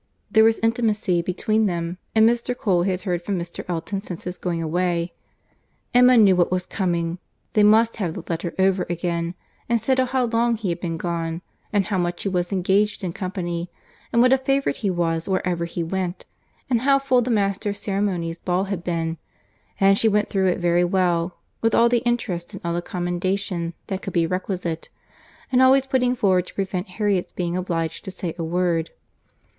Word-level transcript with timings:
There 0.31 0.43
was 0.43 0.57
intimacy 0.63 1.21
between 1.21 1.67
them, 1.67 1.99
and 2.15 2.27
Mr. 2.27 2.57
Cole 2.57 2.81
had 2.81 3.03
heard 3.03 3.21
from 3.21 3.37
Mr. 3.37 3.63
Elton 3.69 4.01
since 4.01 4.23
his 4.23 4.39
going 4.39 4.59
away. 4.63 5.13
Emma 5.93 6.17
knew 6.17 6.35
what 6.35 6.51
was 6.51 6.65
coming; 6.65 7.19
they 7.53 7.61
must 7.61 7.97
have 7.97 8.15
the 8.15 8.23
letter 8.27 8.51
over 8.57 8.87
again, 8.89 9.35
and 9.69 9.79
settle 9.79 10.07
how 10.07 10.25
long 10.25 10.57
he 10.57 10.69
had 10.69 10.79
been 10.79 10.97
gone, 10.97 11.43
and 11.71 11.85
how 11.85 11.99
much 11.99 12.23
he 12.23 12.29
was 12.29 12.51
engaged 12.51 13.03
in 13.03 13.13
company, 13.13 13.69
and 14.11 14.23
what 14.23 14.33
a 14.33 14.39
favourite 14.39 14.77
he 14.77 14.89
was 14.89 15.29
wherever 15.29 15.65
he 15.65 15.83
went, 15.83 16.25
and 16.67 16.81
how 16.81 16.97
full 16.97 17.21
the 17.21 17.29
Master 17.29 17.69
of 17.69 17.75
the 17.75 17.83
Ceremonies' 17.83 18.39
ball 18.39 18.63
had 18.63 18.83
been; 18.83 19.19
and 19.79 19.99
she 19.99 20.07
went 20.09 20.31
through 20.31 20.47
it 20.47 20.57
very 20.57 20.83
well, 20.83 21.37
with 21.61 21.75
all 21.75 21.89
the 21.89 21.99
interest 22.07 22.53
and 22.55 22.61
all 22.65 22.73
the 22.73 22.81
commendation 22.81 23.75
that 23.85 24.01
could 24.01 24.13
be 24.13 24.25
requisite, 24.25 24.89
and 25.51 25.61
always 25.61 25.85
putting 25.85 26.15
forward 26.15 26.47
to 26.47 26.55
prevent 26.55 26.87
Harriet's 26.87 27.33
being 27.33 27.55
obliged 27.55 28.03
to 28.03 28.09
say 28.09 28.33
a 28.39 28.43
word. 28.43 28.89